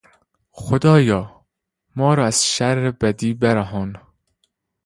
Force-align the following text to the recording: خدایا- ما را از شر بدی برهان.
خدایا- 0.51 1.45
ما 1.95 2.13
را 2.13 2.25
از 2.25 2.45
شر 2.47 2.91
بدی 2.91 3.33
برهان. 3.33 3.95